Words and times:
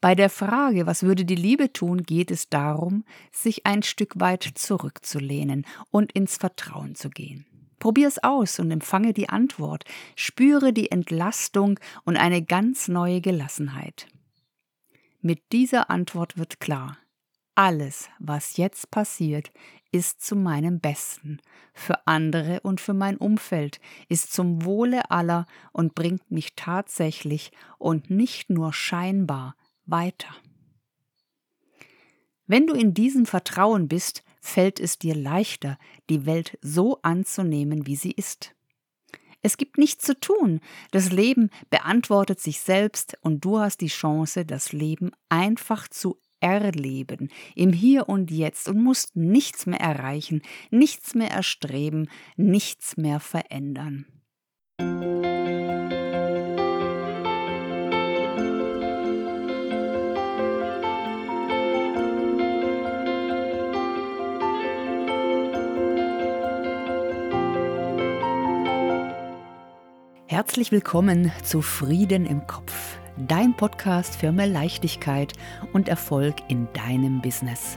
Bei 0.00 0.14
der 0.14 0.30
Frage, 0.30 0.86
was 0.86 1.02
würde 1.02 1.24
die 1.24 1.34
Liebe 1.34 1.72
tun, 1.72 2.04
geht 2.04 2.30
es 2.30 2.48
darum, 2.48 3.04
sich 3.32 3.66
ein 3.66 3.82
Stück 3.82 4.20
weit 4.20 4.44
zurückzulehnen 4.54 5.66
und 5.90 6.12
ins 6.12 6.36
Vertrauen 6.36 6.94
zu 6.94 7.10
gehen. 7.10 7.46
Probier 7.80 8.06
es 8.06 8.22
aus 8.22 8.58
und 8.60 8.70
empfange 8.70 9.12
die 9.12 9.28
Antwort, 9.28 9.84
spüre 10.14 10.72
die 10.72 10.90
Entlastung 10.90 11.80
und 12.04 12.16
eine 12.16 12.42
ganz 12.42 12.88
neue 12.88 13.20
Gelassenheit. 13.20 14.06
Mit 15.20 15.52
dieser 15.52 15.90
Antwort 15.90 16.38
wird 16.38 16.60
klar, 16.60 16.96
alles, 17.56 18.08
was 18.20 18.56
jetzt 18.56 18.92
passiert, 18.92 19.50
ist 19.90 20.24
zu 20.24 20.36
meinem 20.36 20.78
Besten, 20.78 21.40
für 21.74 22.06
andere 22.06 22.60
und 22.60 22.80
für 22.80 22.94
mein 22.94 23.16
Umfeld, 23.16 23.80
ist 24.08 24.32
zum 24.32 24.64
Wohle 24.64 25.10
aller 25.10 25.46
und 25.72 25.96
bringt 25.96 26.30
mich 26.30 26.54
tatsächlich 26.54 27.50
und 27.78 28.10
nicht 28.10 28.48
nur 28.48 28.72
scheinbar 28.72 29.56
weiter. 29.90 30.28
Wenn 32.46 32.66
du 32.66 32.74
in 32.74 32.94
diesem 32.94 33.26
Vertrauen 33.26 33.88
bist, 33.88 34.24
fällt 34.40 34.80
es 34.80 34.98
dir 34.98 35.14
leichter, 35.14 35.78
die 36.08 36.24
Welt 36.24 36.58
so 36.62 37.00
anzunehmen, 37.02 37.86
wie 37.86 37.96
sie 37.96 38.12
ist. 38.12 38.54
Es 39.42 39.56
gibt 39.56 39.78
nichts 39.78 40.04
zu 40.04 40.18
tun. 40.18 40.60
Das 40.90 41.12
Leben 41.12 41.50
beantwortet 41.70 42.40
sich 42.40 42.60
selbst 42.60 43.16
und 43.20 43.44
du 43.44 43.58
hast 43.58 43.80
die 43.80 43.88
Chance, 43.88 44.44
das 44.44 44.72
Leben 44.72 45.12
einfach 45.28 45.88
zu 45.88 46.18
erleben, 46.40 47.30
im 47.54 47.72
Hier 47.72 48.08
und 48.08 48.30
Jetzt 48.30 48.68
und 48.68 48.82
musst 48.82 49.16
nichts 49.16 49.66
mehr 49.66 49.80
erreichen, 49.80 50.42
nichts 50.70 51.14
mehr 51.14 51.30
erstreben, 51.30 52.08
nichts 52.36 52.96
mehr 52.96 53.20
verändern. 53.20 54.06
Herzlich 70.38 70.70
willkommen 70.70 71.32
zu 71.42 71.62
Frieden 71.62 72.24
im 72.24 72.46
Kopf, 72.46 73.00
dein 73.16 73.56
Podcast 73.56 74.14
für 74.14 74.30
mehr 74.30 74.46
Leichtigkeit 74.46 75.32
und 75.72 75.88
Erfolg 75.88 76.36
in 76.46 76.68
deinem 76.74 77.20
Business. 77.20 77.76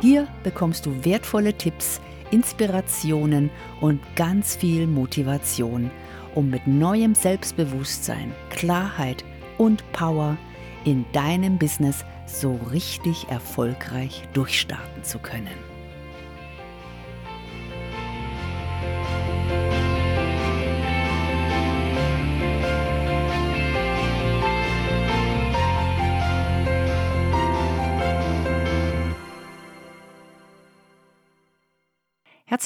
Hier 0.00 0.28
bekommst 0.44 0.86
du 0.86 1.04
wertvolle 1.04 1.54
Tipps, 1.54 2.00
Inspirationen 2.30 3.50
und 3.80 4.00
ganz 4.14 4.54
viel 4.54 4.86
Motivation, 4.86 5.90
um 6.36 6.48
mit 6.48 6.64
neuem 6.64 7.16
Selbstbewusstsein, 7.16 8.32
Klarheit 8.50 9.24
und 9.58 9.82
Power 9.90 10.38
in 10.84 11.06
deinem 11.12 11.58
Business 11.58 12.04
so 12.26 12.54
richtig 12.70 13.26
erfolgreich 13.30 14.28
durchstarten 14.32 15.02
zu 15.02 15.18
können. 15.18 15.69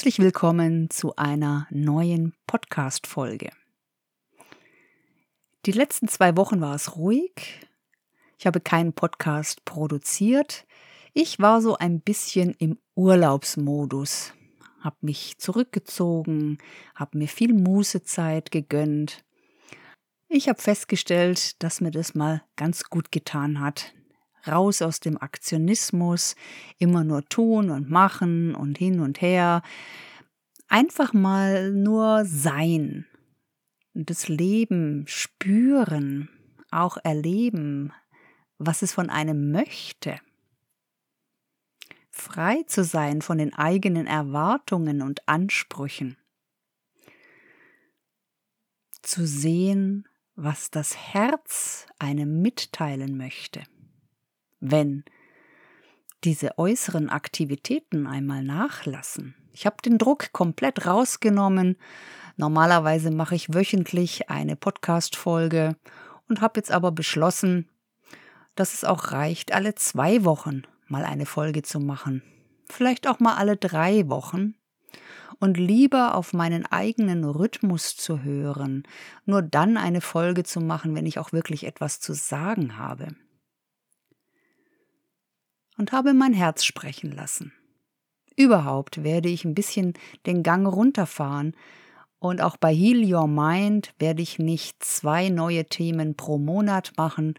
Herzlich 0.04 0.22
willkommen 0.22 0.90
zu 0.90 1.16
einer 1.16 1.66
neuen 1.70 2.34
Podcast-Folge. 2.46 3.48
Die 5.64 5.72
letzten 5.72 6.08
zwei 6.08 6.36
Wochen 6.36 6.60
war 6.60 6.74
es 6.74 6.96
ruhig. 6.96 7.66
Ich 8.36 8.46
habe 8.46 8.60
keinen 8.60 8.92
Podcast 8.92 9.64
produziert. 9.64 10.66
Ich 11.14 11.38
war 11.40 11.62
so 11.62 11.78
ein 11.78 12.00
bisschen 12.00 12.52
im 12.58 12.76
Urlaubsmodus, 12.94 14.34
habe 14.80 14.96
mich 15.00 15.38
zurückgezogen, 15.38 16.58
habe 16.94 17.16
mir 17.16 17.28
viel 17.28 17.54
Mußezeit 17.54 18.50
gegönnt. 18.50 19.24
Ich 20.28 20.50
habe 20.50 20.60
festgestellt, 20.60 21.62
dass 21.62 21.80
mir 21.80 21.92
das 21.92 22.14
mal 22.14 22.42
ganz 22.56 22.90
gut 22.90 23.10
getan 23.10 23.58
hat, 23.58 23.94
raus 24.46 24.82
aus 24.82 25.00
dem 25.00 25.20
Aktionismus, 25.20 26.36
immer 26.78 27.04
nur 27.04 27.24
tun 27.28 27.70
und 27.70 27.90
machen 27.90 28.54
und 28.54 28.78
hin 28.78 29.00
und 29.00 29.20
her. 29.20 29.62
Einfach 30.68 31.12
mal 31.12 31.72
nur 31.72 32.24
sein. 32.24 33.06
Das 33.94 34.28
Leben 34.28 35.04
spüren, 35.06 36.28
auch 36.70 36.96
erleben, 37.02 37.92
was 38.58 38.82
es 38.82 38.92
von 38.92 39.10
einem 39.10 39.52
möchte. 39.52 40.18
Frei 42.10 42.62
zu 42.66 42.84
sein 42.84 43.22
von 43.22 43.38
den 43.38 43.54
eigenen 43.54 44.06
Erwartungen 44.06 45.02
und 45.02 45.28
Ansprüchen. 45.28 46.16
Zu 49.02 49.26
sehen, 49.26 50.08
was 50.34 50.70
das 50.70 50.96
Herz 50.96 51.86
einem 51.98 52.40
mitteilen 52.40 53.16
möchte 53.16 53.62
wenn 54.64 55.04
diese 56.24 56.58
äußeren 56.58 57.10
Aktivitäten 57.10 58.06
einmal 58.06 58.42
nachlassen. 58.42 59.34
Ich 59.52 59.66
habe 59.66 59.76
den 59.84 59.98
Druck 59.98 60.32
komplett 60.32 60.86
rausgenommen. 60.86 61.76
Normalerweise 62.36 63.10
mache 63.10 63.34
ich 63.34 63.52
wöchentlich 63.52 64.30
eine 64.30 64.56
Podcast-Folge 64.56 65.76
und 66.28 66.40
habe 66.40 66.58
jetzt 66.58 66.72
aber 66.72 66.92
beschlossen, 66.92 67.68
dass 68.54 68.72
es 68.72 68.84
auch 68.84 69.12
reicht, 69.12 69.52
alle 69.52 69.74
zwei 69.74 70.24
Wochen 70.24 70.62
mal 70.88 71.04
eine 71.04 71.26
Folge 71.26 71.62
zu 71.62 71.78
machen. 71.78 72.22
Vielleicht 72.66 73.06
auch 73.06 73.20
mal 73.20 73.34
alle 73.34 73.56
drei 73.56 74.08
Wochen. 74.08 74.54
Und 75.40 75.58
lieber 75.58 76.14
auf 76.14 76.32
meinen 76.32 76.64
eigenen 76.64 77.24
Rhythmus 77.24 77.96
zu 77.96 78.22
hören, 78.22 78.84
nur 79.26 79.42
dann 79.42 79.76
eine 79.76 80.00
Folge 80.00 80.44
zu 80.44 80.60
machen, 80.60 80.94
wenn 80.94 81.06
ich 81.06 81.18
auch 81.18 81.32
wirklich 81.32 81.66
etwas 81.66 81.98
zu 81.98 82.14
sagen 82.14 82.78
habe 82.78 83.08
und 85.76 85.92
habe 85.92 86.14
mein 86.14 86.32
Herz 86.32 86.64
sprechen 86.64 87.12
lassen. 87.12 87.52
Überhaupt 88.36 89.04
werde 89.04 89.28
ich 89.28 89.44
ein 89.44 89.54
bisschen 89.54 89.94
den 90.26 90.42
Gang 90.42 90.66
runterfahren 90.66 91.54
und 92.18 92.40
auch 92.40 92.56
bei 92.56 92.74
Heal 92.74 93.04
Your 93.04 93.28
Mind 93.28 93.94
werde 93.98 94.22
ich 94.22 94.38
nicht 94.38 94.82
zwei 94.82 95.28
neue 95.28 95.66
Themen 95.66 96.16
pro 96.16 96.38
Monat 96.38 96.92
machen, 96.96 97.34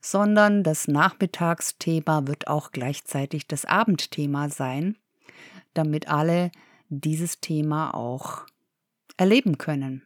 sondern 0.00 0.62
das 0.62 0.88
Nachmittagsthema 0.88 2.26
wird 2.26 2.48
auch 2.48 2.72
gleichzeitig 2.72 3.46
das 3.46 3.64
Abendthema 3.64 4.48
sein, 4.48 4.96
damit 5.74 6.08
alle 6.08 6.50
dieses 6.88 7.40
Thema 7.40 7.94
auch 7.94 8.46
erleben 9.16 9.58
können. 9.58 10.02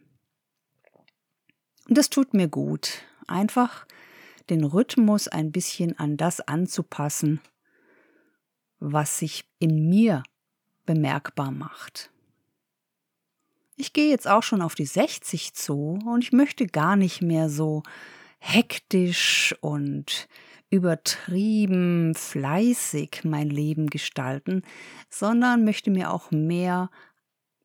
Und 1.88 1.98
das 1.98 2.10
tut 2.10 2.34
mir 2.34 2.48
gut, 2.48 3.02
einfach 3.26 3.86
den 4.48 4.64
Rhythmus 4.64 5.28
ein 5.28 5.50
bisschen 5.50 5.98
an 5.98 6.16
das 6.16 6.40
anzupassen, 6.40 7.40
was 8.80 9.18
sich 9.18 9.44
in 9.58 9.88
mir 9.88 10.22
bemerkbar 10.86 11.50
macht. 11.50 12.10
Ich 13.76 13.92
gehe 13.92 14.10
jetzt 14.10 14.28
auch 14.28 14.42
schon 14.42 14.60
auf 14.60 14.74
die 14.74 14.86
60 14.86 15.54
zu 15.54 15.98
und 16.04 16.24
ich 16.24 16.32
möchte 16.32 16.66
gar 16.66 16.96
nicht 16.96 17.22
mehr 17.22 17.48
so 17.48 17.82
hektisch 18.38 19.54
und 19.60 20.28
übertrieben 20.70 22.14
fleißig 22.14 23.22
mein 23.24 23.50
Leben 23.50 23.88
gestalten, 23.88 24.62
sondern 25.08 25.64
möchte 25.64 25.90
mir 25.90 26.10
auch 26.12 26.30
mehr 26.30 26.90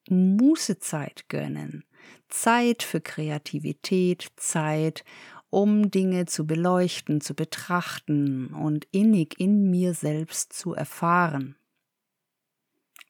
Mußezeit 0.09 1.29
gönnen. 1.29 1.83
Zeit 2.29 2.83
für 2.83 3.01
Kreativität, 3.01 4.27
Zeit, 4.35 5.03
um 5.49 5.91
Dinge 5.91 6.25
zu 6.25 6.45
beleuchten, 6.45 7.21
zu 7.21 7.33
betrachten 7.33 8.47
und 8.47 8.87
innig 8.91 9.39
in 9.39 9.69
mir 9.69 9.93
selbst 9.93 10.53
zu 10.53 10.73
erfahren. 10.73 11.55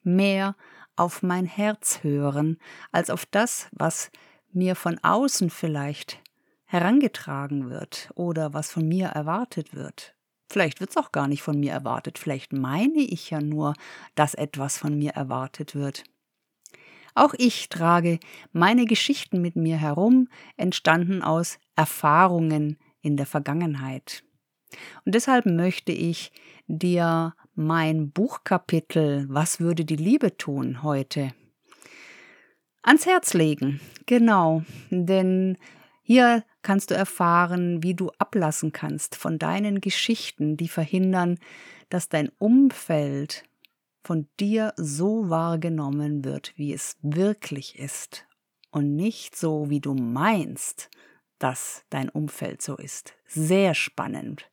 Mehr 0.03 0.55
auf 0.95 1.23
mein 1.23 1.45
Herz 1.45 2.03
hören, 2.03 2.57
als 2.91 3.09
auf 3.09 3.25
das, 3.25 3.67
was 3.71 4.11
mir 4.51 4.75
von 4.75 4.97
außen 5.03 5.49
vielleicht 5.49 6.21
herangetragen 6.65 7.69
wird 7.69 8.09
oder 8.15 8.53
was 8.53 8.71
von 8.71 8.87
mir 8.87 9.07
erwartet 9.07 9.75
wird. 9.75 10.15
Vielleicht 10.49 10.79
wird 10.79 10.91
es 10.91 10.97
auch 10.97 11.11
gar 11.11 11.27
nicht 11.27 11.41
von 11.41 11.59
mir 11.59 11.71
erwartet, 11.71 12.17
vielleicht 12.17 12.53
meine 12.53 13.01
ich 13.01 13.29
ja 13.29 13.41
nur, 13.41 13.73
dass 14.13 14.35
etwas 14.35 14.77
von 14.77 14.97
mir 14.97 15.11
erwartet 15.11 15.75
wird. 15.75 16.03
Auch 17.15 17.33
ich 17.37 17.69
trage 17.69 18.19
meine 18.51 18.85
Geschichten 18.85 19.41
mit 19.41 19.55
mir 19.55 19.77
herum, 19.77 20.27
entstanden 20.57 21.21
aus 21.21 21.57
Erfahrungen 21.75 22.77
in 23.01 23.17
der 23.17 23.25
Vergangenheit. 23.25 24.23
Und 25.05 25.15
deshalb 25.15 25.45
möchte 25.45 25.91
ich 25.91 26.31
dir 26.67 27.33
mein 27.55 28.11
Buchkapitel 28.11 29.25
Was 29.29 29.59
würde 29.59 29.85
die 29.85 29.95
Liebe 29.95 30.37
tun 30.37 30.83
heute 30.83 31.33
ans 32.83 33.05
Herz 33.05 33.33
legen. 33.33 33.79
Genau, 34.05 34.63
denn 34.91 35.57
Hier 36.07 36.43
kannst 36.61 36.91
du 36.91 36.95
erfahren, 36.95 37.81
wie 37.81 37.95
du 37.95 38.11
ablassen 38.19 38.71
kannst 38.71 39.15
von 39.15 39.39
deinen 39.39 39.81
Geschichten, 39.81 40.55
die 40.55 40.67
verhindern, 40.67 41.39
dass 41.89 42.09
dein 42.09 42.29
Umfeld 42.37 43.43
von 44.05 44.27
dir 44.39 44.73
so 44.77 45.29
wahrgenommen 45.29 46.23
wird, 46.23 46.53
wie 46.57 46.73
es 46.73 46.95
wirklich 47.01 47.79
ist 47.79 48.27
und 48.69 48.95
nicht 48.95 49.35
so, 49.35 49.69
wie 49.71 49.79
du 49.79 49.95
meinst, 49.95 50.91
dass 51.39 51.83
dein 51.89 52.09
Umfeld 52.09 52.61
so 52.61 52.77
ist. 52.77 53.15
Sehr 53.27 53.73
spannend. 53.73 54.49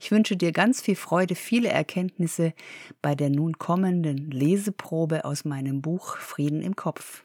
Ich 0.00 0.10
wünsche 0.10 0.36
dir 0.36 0.52
ganz 0.52 0.80
viel 0.80 0.96
Freude, 0.96 1.34
viele 1.34 1.68
Erkenntnisse 1.68 2.54
bei 3.02 3.14
der 3.14 3.28
nun 3.28 3.58
kommenden 3.58 4.30
Leseprobe 4.30 5.24
aus 5.26 5.44
meinem 5.44 5.82
Buch 5.82 6.16
Frieden 6.16 6.62
im 6.62 6.74
Kopf. 6.74 7.22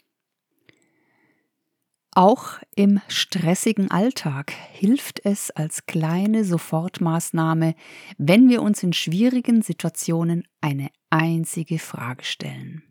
Auch 2.15 2.59
im 2.75 2.99
stressigen 3.07 3.91
Alltag 3.91 4.51
hilft 4.51 5.23
es 5.23 5.51
als 5.51 5.85
kleine 5.85 6.43
Sofortmaßnahme, 6.43 7.75
wenn 8.17 8.49
wir 8.49 8.63
uns 8.63 8.81
in 8.81 8.93
schwierigen 8.93 9.61
Situationen 9.61 10.47
eine 10.59 10.89
einzige 11.11 11.77
Frage 11.77 12.23
stellen. 12.23 12.83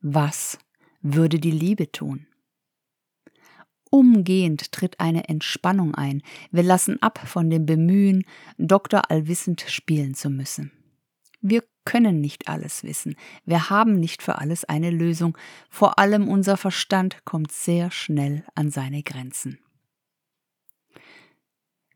Was 0.00 0.58
würde 1.02 1.38
die 1.38 1.50
Liebe 1.50 1.92
tun? 1.92 2.26
Umgehend 3.90 4.72
tritt 4.72 4.98
eine 5.00 5.28
Entspannung 5.28 5.94
ein. 5.94 6.22
Wir 6.50 6.62
lassen 6.62 7.02
ab 7.02 7.20
von 7.26 7.50
dem 7.50 7.66
Bemühen, 7.66 8.24
Doktor 8.56 9.10
allwissend 9.10 9.62
spielen 9.68 10.14
zu 10.14 10.30
müssen. 10.30 10.72
Wir 11.40 11.64
können 11.90 12.20
nicht 12.20 12.46
alles 12.46 12.84
wissen. 12.84 13.16
Wir 13.44 13.68
haben 13.68 13.98
nicht 13.98 14.22
für 14.22 14.38
alles 14.38 14.64
eine 14.64 14.90
Lösung. 14.90 15.36
Vor 15.68 15.98
allem 15.98 16.28
unser 16.28 16.56
Verstand 16.56 17.24
kommt 17.24 17.50
sehr 17.50 17.90
schnell 17.90 18.44
an 18.54 18.70
seine 18.70 19.02
Grenzen. 19.02 19.58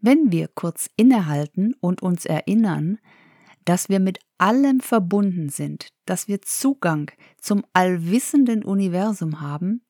Wenn 0.00 0.32
wir 0.32 0.48
kurz 0.48 0.90
innehalten 0.96 1.76
und 1.80 2.02
uns 2.02 2.24
erinnern, 2.24 2.98
dass 3.64 3.88
wir 3.88 4.00
mit 4.00 4.18
allem 4.36 4.80
verbunden 4.80 5.48
sind, 5.48 5.90
dass 6.06 6.26
wir 6.26 6.42
Zugang 6.42 7.12
zum 7.40 7.64
allwissenden 7.72 8.64
Universum 8.64 9.40
haben, 9.40 9.84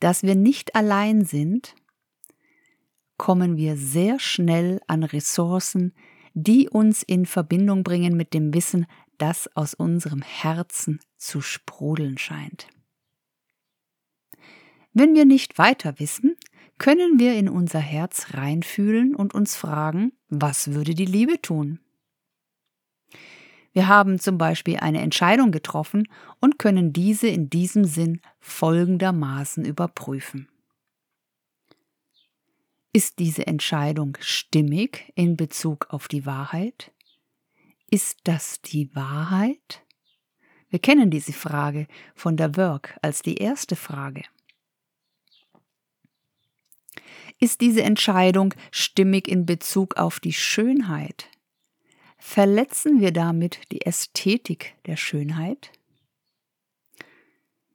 dass 0.00 0.24
wir 0.24 0.34
nicht 0.34 0.74
allein 0.74 1.24
sind, 1.24 1.76
kommen 3.18 3.56
wir 3.56 3.76
sehr 3.76 4.18
schnell 4.18 4.80
an 4.88 5.04
Ressourcen, 5.04 5.94
die 6.34 6.68
uns 6.68 7.02
in 7.02 7.26
Verbindung 7.26 7.82
bringen 7.82 8.16
mit 8.16 8.34
dem 8.34 8.54
Wissen, 8.54 8.86
das 9.18 9.48
aus 9.56 9.74
unserem 9.74 10.22
Herzen 10.22 11.00
zu 11.16 11.40
sprudeln 11.40 12.18
scheint. 12.18 12.66
Wenn 14.92 15.14
wir 15.14 15.24
nicht 15.24 15.58
weiter 15.58 15.98
wissen, 15.98 16.36
können 16.78 17.18
wir 17.18 17.34
in 17.34 17.48
unser 17.48 17.78
Herz 17.78 18.34
reinfühlen 18.34 19.14
und 19.14 19.34
uns 19.34 19.56
fragen, 19.56 20.12
was 20.28 20.72
würde 20.72 20.94
die 20.94 21.06
Liebe 21.06 21.40
tun? 21.40 21.78
Wir 23.72 23.88
haben 23.88 24.18
zum 24.18 24.36
Beispiel 24.36 24.76
eine 24.78 25.00
Entscheidung 25.00 25.50
getroffen 25.50 26.08
und 26.40 26.58
können 26.58 26.92
diese 26.92 27.28
in 27.28 27.48
diesem 27.48 27.84
Sinn 27.84 28.20
folgendermaßen 28.40 29.64
überprüfen. 29.64 30.48
Ist 32.94 33.18
diese 33.18 33.46
Entscheidung 33.46 34.18
stimmig 34.20 35.12
in 35.14 35.38
Bezug 35.38 35.86
auf 35.88 36.08
die 36.08 36.26
Wahrheit? 36.26 36.92
Ist 37.90 38.18
das 38.24 38.60
die 38.60 38.94
Wahrheit? 38.94 39.82
Wir 40.68 40.78
kennen 40.78 41.10
diese 41.10 41.32
Frage 41.32 41.86
von 42.14 42.36
der 42.36 42.54
Work 42.56 42.98
als 43.00 43.22
die 43.22 43.36
erste 43.36 43.76
Frage. 43.76 44.24
Ist 47.40 47.62
diese 47.62 47.82
Entscheidung 47.82 48.54
stimmig 48.70 49.26
in 49.26 49.46
Bezug 49.46 49.96
auf 49.96 50.20
die 50.20 50.34
Schönheit? 50.34 51.30
Verletzen 52.18 53.00
wir 53.00 53.12
damit 53.12 53.72
die 53.72 53.86
Ästhetik 53.86 54.74
der 54.84 54.96
Schönheit? 54.96 55.72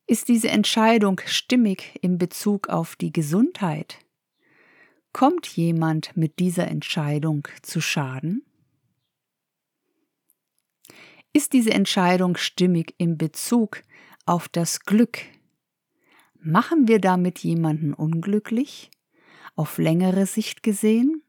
Ist 0.06 0.28
diese 0.28 0.50
Entscheidung 0.50 1.20
stimmig 1.26 1.98
in 2.02 2.20
Bezug 2.20 2.70
auf 2.70 2.96
die 2.96 3.12
Gesundheit? 3.12 3.98
Kommt 5.18 5.48
jemand 5.48 6.16
mit 6.16 6.38
dieser 6.38 6.68
Entscheidung 6.68 7.48
zu 7.64 7.82
Schaden? 7.82 8.46
Ist 11.34 11.54
diese 11.54 11.72
Entscheidung 11.72 12.38
stimmig 12.38 12.94
in 13.00 13.18
Bezug 13.18 13.82
auf 14.28 14.48
das 14.48 14.82
Glück? 14.82 15.18
Machen 16.40 16.88
wir 16.88 17.02
damit 17.02 17.40
jemanden 17.40 17.96
unglücklich? 17.96 18.92
Auf 19.56 19.80
längere 19.80 20.28
Sicht 20.28 20.62
gesehen? 20.62 21.24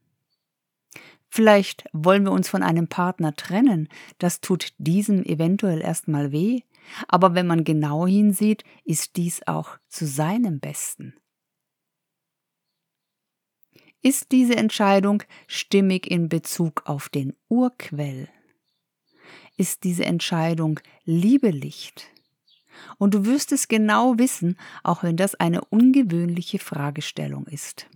Vielleicht 1.31 1.87
wollen 1.95 2.25
wir 2.25 2.33
uns 2.33 2.51
von 2.51 2.63
einem 2.63 2.89
Partner 2.89 3.37
trennen, 3.37 3.89
das 4.19 4.43
tut 4.43 4.75
diesem 4.77 5.25
eventuell 5.25 5.81
erstmal 5.81 6.31
weh, 6.31 6.61
aber 7.09 7.35
wenn 7.35 7.47
man 7.47 7.65
genau 7.65 8.07
hinsieht, 8.07 8.65
ist 8.85 9.17
dies 9.17 9.47
auch 9.47 9.79
zu 9.89 10.05
seinem 10.05 10.61
Besten. 10.61 11.15
Ist 14.01 14.31
diese 14.31 14.57
Entscheidung 14.57 15.23
stimmig 15.49 16.09
in 16.09 16.29
Bezug 16.29 16.83
auf 16.87 17.09
den 17.09 17.35
Urquell? 17.49 18.29
Ist 19.57 19.83
diese 19.83 20.05
Entscheidung 20.05 20.79
Liebelicht? 21.05 22.07
Und 22.99 23.15
du 23.15 23.25
wirst 23.25 23.51
es 23.51 23.67
genau 23.67 24.19
wissen, 24.19 24.57
auch 24.85 25.03
wenn 25.03 25.17
das 25.17 25.35
eine 25.35 25.65
ungewöhnliche 25.65 26.61
Fragestellung 26.61 27.47
ist. 27.47 27.89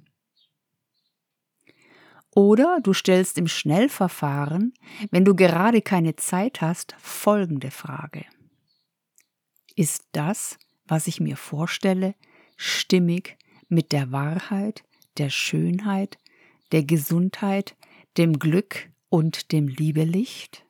Oder 2.35 2.81
du 2.83 2.95
stellst 2.95 3.39
im 3.39 3.47
Schnellverfahren, 3.47 4.73
wenn 5.11 5.25
du 5.25 5.37
gerade 5.37 5.83
keine 5.83 6.17
Zeit 6.17 6.61
hast, 6.61 6.97
folgende 6.99 7.71
Frage. 7.71 8.25
Ist 9.77 10.09
das, 10.13 10.59
was 10.87 11.07
ich 11.07 11.21
mir 11.21 11.37
vorstelle, 11.37 12.15
stimmig 12.57 13.37
mit 13.69 13.93
der 13.93 14.11
Wahrheit, 14.13 14.83
der 15.19 15.31
Schönheit, 15.31 16.19
der 16.73 16.85
Gesundheit, 16.85 17.77
dem 18.17 18.39
Glück 18.39 18.91
und 19.09 19.53
dem 19.53 19.69
Liebelicht? 19.69 20.65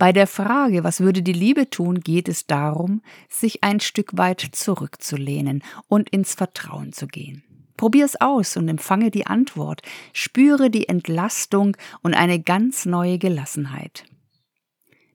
Bei 0.00 0.12
der 0.12 0.26
Frage, 0.26 0.82
was 0.82 1.00
würde 1.00 1.20
die 1.22 1.34
Liebe 1.34 1.68
tun, 1.68 2.00
geht 2.00 2.28
es 2.28 2.46
darum, 2.46 3.02
sich 3.28 3.62
ein 3.62 3.80
Stück 3.80 4.16
weit 4.16 4.40
zurückzulehnen 4.40 5.62
und 5.88 6.08
ins 6.08 6.34
Vertrauen 6.34 6.94
zu 6.94 7.06
gehen. 7.06 7.44
Probier 7.76 8.06
es 8.06 8.18
aus 8.18 8.56
und 8.56 8.68
empfange 8.68 9.10
die 9.10 9.26
Antwort, 9.26 9.82
spüre 10.14 10.70
die 10.70 10.88
Entlastung 10.88 11.76
und 12.02 12.14
eine 12.14 12.40
ganz 12.40 12.86
neue 12.86 13.18
Gelassenheit. 13.18 14.04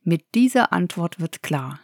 Mit 0.03 0.35
dieser 0.35 0.71
Antwort 0.71 1.19
wird 1.19 1.41
klar, 1.41 1.79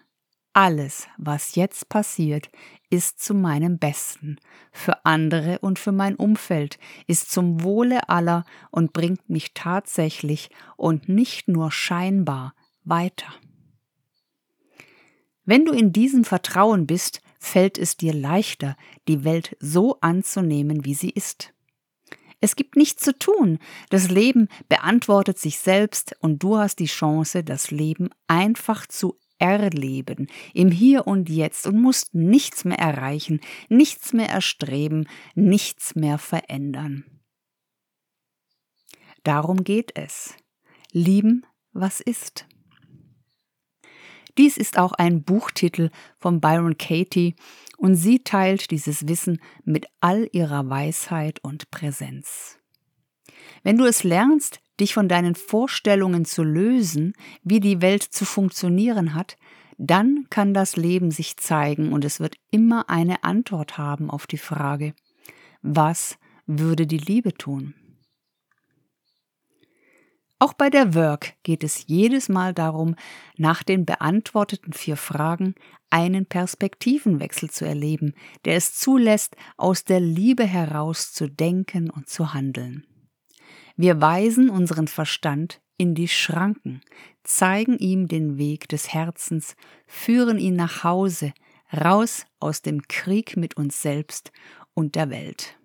alles, 0.54 1.08
was 1.18 1.56
jetzt 1.56 1.90
passiert, 1.90 2.50
ist 2.90 3.22
zu 3.22 3.34
meinem 3.34 3.80
Besten, 3.80 4.38
für 4.72 5.06
andere 5.06 5.60
und 5.60 5.80
für 5.80 5.92
mein 5.92 6.16
Umfeld, 6.16 6.78
ist 7.08 7.32
zum 7.32 7.64
Wohle 7.64 8.10
aller 8.10 8.44
und 8.70 8.94
bringt 8.94 9.30
mich 9.30 9.54
tatsächlich 9.54 10.50
und 10.76 11.08
nicht 11.08 11.48
nur 11.48 11.72
scheinbar 11.72 12.54
weiter. 12.84 13.34
Wenn 15.46 15.66
du 15.66 15.72
in 15.72 15.94
diesem 15.94 16.24
Vertrauen 16.24 16.86
bist, 16.86 17.22
fällt 17.40 17.78
es 17.78 17.98
dir 17.98 18.14
leichter, 18.14 18.76
die 19.08 19.24
Welt 19.24 19.56
so 19.60 19.98
anzunehmen, 20.02 20.86
wie 20.86 20.94
sie 20.94 21.10
ist. 21.10 21.54
Es 22.40 22.56
gibt 22.56 22.76
nichts 22.76 23.04
zu 23.04 23.18
tun. 23.18 23.60
Das 23.90 24.10
Leben 24.10 24.48
beantwortet 24.68 25.38
sich 25.38 25.60
selbst 25.60 26.16
und 26.20 26.42
du 26.42 26.58
hast 26.58 26.80
die 26.80 26.86
Chance, 26.86 27.44
das 27.44 27.70
Leben 27.70 28.10
einfach 28.28 28.88
zu 28.88 29.18
erleben, 29.42 30.28
im 30.54 30.72
Hier 30.72 31.08
und 31.08 31.30
Jetzt 31.30 31.68
und 31.68 31.82
musst 31.82 32.14
nichts 32.14 32.64
mehr 32.64 32.80
erreichen, 32.80 33.42
nichts 33.70 34.14
mehr 34.14 34.30
erstreben, 34.30 35.08
nichts 35.36 35.96
mehr 35.96 36.18
verändern. 36.18 37.06
Darum 39.24 39.64
geht 39.64 39.92
es. 39.96 40.36
Lieben, 40.92 41.46
was 41.74 42.00
ist. 42.00 42.48
Dies 44.38 44.58
ist 44.58 44.78
auch 44.78 44.94
ein 44.94 45.24
Buchtitel 45.24 45.90
von 46.18 46.40
Byron 46.40 46.78
Katie 46.78 47.36
und 47.78 47.96
sie 47.96 48.24
teilt 48.24 48.72
dieses 48.72 49.08
Wissen 49.08 49.42
mit 49.66 49.88
all 50.00 50.30
ihrer 50.32 50.70
Weisheit 50.70 51.44
und 51.44 51.70
Präsenz. 51.72 52.61
Wenn 53.64 53.78
du 53.78 53.86
es 53.86 54.04
lernst, 54.04 54.60
dich 54.80 54.94
von 54.94 55.08
deinen 55.08 55.36
Vorstellungen 55.36 56.26
zu 56.26 56.44
lösen, 56.44 57.14
wie 57.44 57.60
die 57.60 57.82
Welt 57.82 58.04
zu 58.04 58.26
funktionieren 58.26 59.14
hat, 59.14 59.38
dann 59.78 60.28
kann 60.30 60.54
das 60.54 60.76
Leben 60.76 61.12
sich 61.12 61.38
zeigen 61.38 61.92
und 61.92 62.06
es 62.06 62.20
wird 62.20 62.36
immer 62.52 62.90
eine 62.90 63.24
Antwort 63.24 63.78
haben 63.78 64.10
auf 64.10 64.28
die 64.28 64.38
Frage, 64.38 64.94
was 65.62 66.18
würde 66.46 66.88
die 66.88 66.98
Liebe 66.98 67.34
tun? 67.34 67.76
Auch 70.40 70.54
bei 70.54 70.72
der 70.72 70.96
Work 70.96 71.36
geht 71.44 71.64
es 71.64 71.86
jedes 71.86 72.28
Mal 72.28 72.54
darum, 72.56 72.96
nach 73.38 73.62
den 73.62 73.86
beantworteten 73.86 74.74
vier 74.74 74.98
Fragen 74.98 75.54
einen 75.92 76.26
Perspektivenwechsel 76.26 77.52
zu 77.52 77.66
erleben, 77.66 78.16
der 78.46 78.56
es 78.56 78.74
zulässt, 78.74 79.36
aus 79.58 79.84
der 79.84 80.00
Liebe 80.00 80.44
heraus 80.44 81.14
zu 81.14 81.28
denken 81.28 81.92
und 81.92 82.10
zu 82.10 82.34
handeln. 82.34 82.88
Wir 83.76 84.02
weisen 84.02 84.50
unseren 84.50 84.88
Verstand 84.88 85.62
in 85.78 85.96
die 85.96 86.08
Schranken, 86.08 86.82
zeigen 87.24 87.78
ihm 87.78 88.08
den 88.08 88.38
Weg 88.38 88.70
des 88.70 88.94
Herzens, 88.94 89.56
führen 89.88 90.38
ihn 90.38 90.56
nach 90.56 90.84
Hause, 90.84 91.34
raus 91.74 92.26
aus 92.40 92.62
dem 92.62 92.88
Krieg 92.88 93.38
mit 93.38 93.58
uns 93.58 93.82
selbst 93.82 94.32
und 94.74 94.96
der 94.96 95.10
Welt. 95.10 95.58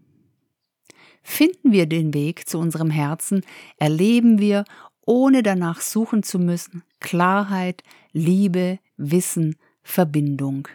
Finden 1.22 1.72
wir 1.72 1.86
den 1.86 2.14
Weg 2.14 2.48
zu 2.48 2.58
unserem 2.58 2.90
Herzen, 2.90 3.42
erleben 3.78 4.38
wir, 4.38 4.64
ohne 5.04 5.42
danach 5.42 5.80
suchen 5.80 6.22
zu 6.22 6.38
müssen, 6.38 6.82
Klarheit, 7.00 7.82
Liebe, 8.12 8.78
Wissen, 8.96 9.56
Verbindung. 9.82 10.68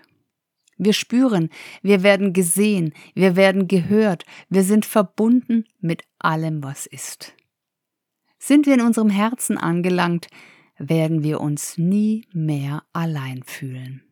Wir 0.77 0.93
spüren, 0.93 1.49
wir 1.81 2.01
werden 2.01 2.33
gesehen, 2.33 2.93
wir 3.13 3.35
werden 3.35 3.67
gehört, 3.67 4.25
wir 4.49 4.63
sind 4.63 4.85
verbunden 4.85 5.65
mit 5.79 6.03
allem, 6.25 6.63
was 6.63 6.85
ist. 6.85 7.33
Sind 8.39 8.65
wir 8.65 8.73
in 8.73 8.81
unserem 8.81 9.09
Herzen 9.09 9.57
angelangt, 9.57 10.27
werden 10.77 11.23
wir 11.23 11.41
uns 11.41 11.77
nie 11.77 12.25
mehr 12.33 12.83
allein 12.93 13.43
fühlen. 13.43 14.03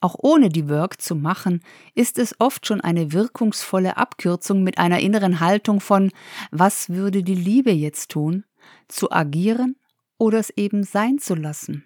Auch 0.00 0.16
ohne 0.18 0.48
die 0.48 0.68
Work 0.68 1.00
zu 1.00 1.14
machen, 1.14 1.62
ist 1.94 2.18
es 2.18 2.34
oft 2.40 2.66
schon 2.66 2.80
eine 2.80 3.12
wirkungsvolle 3.12 3.96
Abkürzung 3.96 4.64
mit 4.64 4.78
einer 4.78 4.98
inneren 4.98 5.38
Haltung 5.38 5.80
von 5.80 6.10
Was 6.50 6.90
würde 6.90 7.22
die 7.22 7.36
Liebe 7.36 7.70
jetzt 7.70 8.10
tun? 8.10 8.44
zu 8.88 9.10
agieren 9.10 9.76
oder 10.18 10.38
es 10.38 10.50
eben 10.50 10.84
sein 10.84 11.18
zu 11.18 11.34
lassen. 11.34 11.84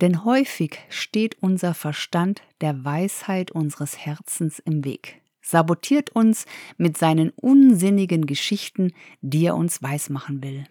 Denn 0.00 0.24
häufig 0.24 0.78
steht 0.90 1.36
unser 1.40 1.74
Verstand 1.74 2.42
der 2.60 2.84
Weisheit 2.84 3.50
unseres 3.50 3.98
Herzens 3.98 4.58
im 4.58 4.84
Weg, 4.84 5.20
sabotiert 5.42 6.10
uns 6.10 6.46
mit 6.76 6.96
seinen 6.98 7.30
unsinnigen 7.30 8.26
Geschichten, 8.26 8.92
die 9.20 9.46
er 9.46 9.56
uns 9.56 9.82
weismachen 9.82 10.42
will. 10.42 10.64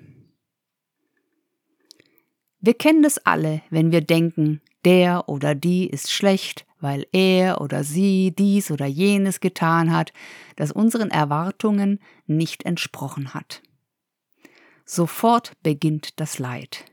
Wir 2.60 2.74
kennen 2.74 3.04
das 3.04 3.18
alle, 3.20 3.62
wenn 3.70 3.92
wir 3.92 4.02
denken, 4.02 4.62
der 4.84 5.30
oder 5.30 5.56
die 5.56 5.88
ist 5.88 6.12
schlecht, 6.12 6.66
weil 6.80 7.08
er 7.12 7.62
oder 7.62 7.84
sie 7.84 8.34
dies 8.38 8.72
oder 8.72 8.86
jenes 8.86 9.40
getan 9.40 9.92
hat, 9.92 10.14
das 10.56 10.72
unseren 10.72 11.12
Erwartungen 11.12 12.00
nicht 12.26 12.66
entsprochen 12.66 13.34
hat. 13.34 13.62
Sofort 14.86 15.54
beginnt 15.64 16.20
das 16.20 16.40
Leid. 16.40 16.86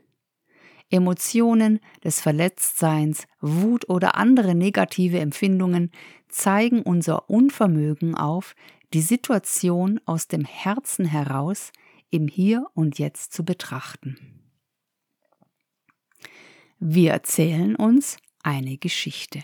Emotionen 0.89 1.79
des 2.03 2.21
Verletztseins, 2.21 3.25
Wut 3.41 3.89
oder 3.89 4.15
andere 4.15 4.53
negative 4.53 5.19
Empfindungen 5.19 5.91
zeigen 6.35 6.81
unser 6.81 7.29
Unvermögen 7.29 8.15
auf, 8.15 8.55
die 8.93 9.01
Situation 9.01 9.99
aus 10.05 10.27
dem 10.27 10.45
Herzen 10.45 11.05
heraus 11.05 11.71
im 12.09 12.27
Hier 12.27 12.67
und 12.73 12.99
Jetzt 12.99 13.33
zu 13.33 13.43
betrachten. 13.43 14.17
Wir 16.79 17.11
erzählen 17.11 17.75
uns 17.75 18.17
eine 18.43 18.77
Geschichte. 18.77 19.39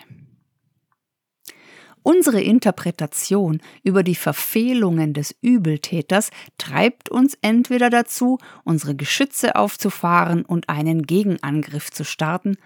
Unsere 2.04 2.42
Interpretation 2.42 3.62
über 3.84 4.04
die 4.04 4.16
Verfehlungen 4.16 5.14
des 5.14 5.36
Übeltäters 5.42 6.32
treibt 6.58 7.10
uns 7.10 7.38
entweder 7.42 7.90
dazu, 7.90 8.38
unsere 8.64 8.96
Geschütze 8.96 9.56
aufzufahren 9.56 10.44
und 10.44 10.68
einen 10.68 11.04
Gegenangriff 11.04 11.92
zu 11.92 12.04
starten 12.04 12.58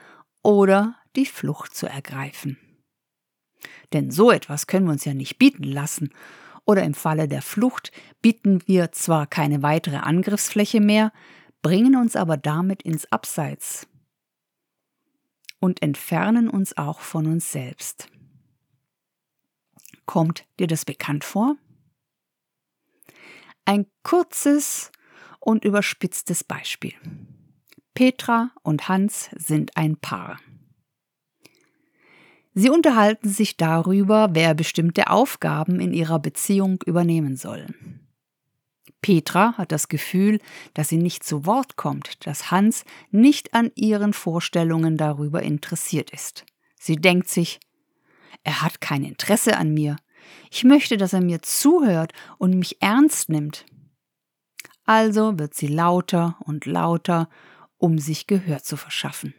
oder 0.41 0.95
die 1.15 1.25
Flucht 1.25 1.75
zu 1.75 1.85
ergreifen. 1.85 2.57
Denn 3.93 4.11
so 4.11 4.31
etwas 4.31 4.67
können 4.67 4.85
wir 4.85 4.93
uns 4.93 5.05
ja 5.05 5.13
nicht 5.13 5.37
bieten 5.37 5.63
lassen, 5.63 6.09
oder 6.65 6.83
im 6.83 6.95
Falle 6.95 7.27
der 7.27 7.41
Flucht 7.41 7.91
bieten 8.21 8.61
wir 8.65 8.91
zwar 8.91 9.27
keine 9.27 9.61
weitere 9.61 9.97
Angriffsfläche 9.97 10.81
mehr, 10.81 11.11
bringen 11.61 11.95
uns 11.95 12.15
aber 12.15 12.37
damit 12.37 12.81
ins 12.81 13.11
Abseits, 13.11 13.87
und 15.59 15.81
entfernen 15.81 16.49
uns 16.49 16.77
auch 16.77 16.99
von 16.99 17.25
uns 17.25 17.51
selbst. 17.51 18.09
Kommt 20.05 20.45
dir 20.59 20.67
das 20.67 20.85
bekannt 20.85 21.23
vor? 21.23 21.55
Ein 23.65 23.87
kurzes 24.03 24.91
und 25.39 25.65
überspitztes 25.65 26.43
Beispiel. 26.43 26.93
Petra 27.95 28.51
und 28.61 28.87
Hans 28.87 29.29
sind 29.35 29.75
ein 29.77 29.97
Paar. 29.97 30.39
Sie 32.57 32.69
unterhalten 32.69 33.27
sich 33.27 33.57
darüber, 33.57 34.29
wer 34.31 34.53
bestimmte 34.53 35.09
Aufgaben 35.09 35.81
in 35.81 35.93
ihrer 35.93 36.19
Beziehung 36.19 36.81
übernehmen 36.85 37.35
soll. 37.35 37.67
Petra 39.01 39.57
hat 39.57 39.73
das 39.73 39.89
Gefühl, 39.89 40.39
dass 40.73 40.87
sie 40.87 40.97
nicht 40.97 41.23
zu 41.23 41.45
Wort 41.45 41.75
kommt, 41.75 42.25
dass 42.25 42.51
Hans 42.51 42.85
nicht 43.11 43.53
an 43.53 43.71
ihren 43.75 44.13
Vorstellungen 44.13 44.95
darüber 44.95 45.43
interessiert 45.43 46.11
ist. 46.11 46.45
Sie 46.79 46.95
denkt 46.95 47.27
sich, 47.27 47.59
er 48.43 48.61
hat 48.61 48.79
kein 48.79 49.03
Interesse 49.03 49.57
an 49.57 49.73
mir. 49.73 49.97
Ich 50.49 50.63
möchte, 50.63 50.95
dass 50.95 51.11
er 51.11 51.21
mir 51.21 51.41
zuhört 51.41 52.13
und 52.37 52.57
mich 52.57 52.81
ernst 52.81 53.27
nimmt. 53.27 53.65
Also 54.85 55.37
wird 55.37 55.55
sie 55.55 55.67
lauter 55.67 56.37
und 56.39 56.65
lauter, 56.65 57.29
um 57.77 57.99
sich 57.99 58.27
Gehör 58.27 58.63
zu 58.63 58.77
verschaffen. 58.77 59.33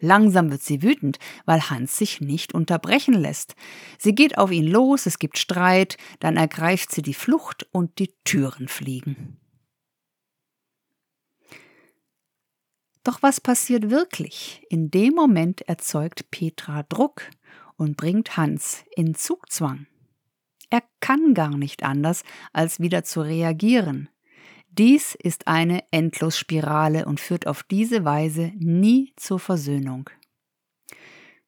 Langsam 0.00 0.50
wird 0.50 0.62
sie 0.62 0.82
wütend, 0.82 1.18
weil 1.44 1.68
Hans 1.68 1.96
sich 1.96 2.20
nicht 2.20 2.54
unterbrechen 2.54 3.14
lässt. 3.14 3.54
Sie 3.98 4.14
geht 4.14 4.38
auf 4.38 4.50
ihn 4.50 4.66
los, 4.66 5.06
es 5.06 5.18
gibt 5.18 5.38
Streit, 5.38 5.96
dann 6.18 6.36
ergreift 6.36 6.90
sie 6.90 7.02
die 7.02 7.14
Flucht 7.14 7.68
und 7.70 7.98
die 7.98 8.14
Türen 8.24 8.68
fliegen. 8.68 9.36
Doch 13.04 13.22
was 13.22 13.40
passiert 13.40 13.90
wirklich? 13.90 14.64
In 14.68 14.90
dem 14.90 15.14
Moment 15.14 15.62
erzeugt 15.62 16.30
Petra 16.30 16.82
Druck 16.82 17.22
und 17.76 17.96
bringt 17.96 18.36
Hans 18.36 18.84
in 18.94 19.14
Zugzwang. 19.14 19.86
Er 20.68 20.82
kann 21.00 21.34
gar 21.34 21.56
nicht 21.56 21.82
anders, 21.82 22.22
als 22.52 22.78
wieder 22.78 23.02
zu 23.02 23.22
reagieren. 23.22 24.08
Dies 24.72 25.16
ist 25.16 25.48
eine 25.48 25.82
Endlosspirale 25.90 27.04
und 27.04 27.18
führt 27.18 27.48
auf 27.48 27.64
diese 27.64 28.04
Weise 28.04 28.52
nie 28.56 29.12
zur 29.16 29.40
Versöhnung. 29.40 30.08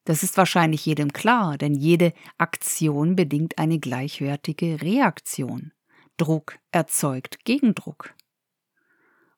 Das 0.04 0.24
ist 0.24 0.36
wahrscheinlich 0.36 0.84
jedem 0.84 1.12
klar, 1.12 1.56
denn 1.56 1.74
jede 1.74 2.12
Aktion 2.36 3.14
bedingt 3.14 3.58
eine 3.58 3.78
gleichwertige 3.78 4.82
Reaktion. 4.82 5.72
Druck 6.16 6.58
erzeugt 6.72 7.44
Gegendruck. 7.44 8.12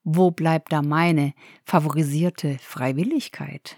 Wo 0.02 0.30
bleibt 0.30 0.72
da 0.72 0.80
meine 0.80 1.34
favorisierte 1.64 2.58
Freiwilligkeit? 2.60 3.76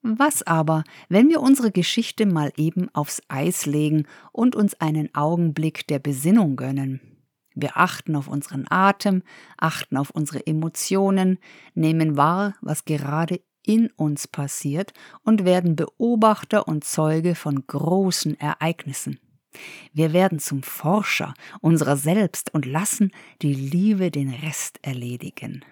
Was 0.00 0.42
aber, 0.42 0.84
wenn 1.08 1.28
wir 1.28 1.40
unsere 1.40 1.70
Geschichte 1.70 2.24
mal 2.24 2.52
eben 2.56 2.94
aufs 2.94 3.22
Eis 3.28 3.66
legen 3.66 4.06
und 4.32 4.56
uns 4.56 4.74
einen 4.80 5.14
Augenblick 5.14 5.86
der 5.86 5.98
Besinnung 5.98 6.56
gönnen? 6.56 7.13
Wir 7.54 7.76
achten 7.76 8.16
auf 8.16 8.28
unseren 8.28 8.66
Atem, 8.68 9.22
achten 9.56 9.96
auf 9.96 10.10
unsere 10.10 10.46
Emotionen, 10.46 11.38
nehmen 11.74 12.16
wahr, 12.16 12.54
was 12.60 12.84
gerade 12.84 13.40
in 13.64 13.90
uns 13.96 14.28
passiert 14.28 14.92
und 15.22 15.44
werden 15.44 15.76
Beobachter 15.76 16.68
und 16.68 16.84
Zeuge 16.84 17.34
von 17.34 17.66
großen 17.66 18.38
Ereignissen. 18.38 19.18
Wir 19.92 20.12
werden 20.12 20.38
zum 20.38 20.62
Forscher 20.62 21.34
unserer 21.60 21.96
selbst 21.96 22.52
und 22.52 22.66
lassen 22.66 23.12
die 23.40 23.54
Liebe 23.54 24.10
den 24.10 24.30
Rest 24.30 24.80
erledigen. 24.82 25.64